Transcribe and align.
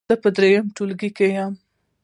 زه 0.09 0.15
په 0.23 0.29
دریم 0.35 0.65
ټولګي 0.75 1.09
کې 1.17 1.27
یم. 1.35 1.53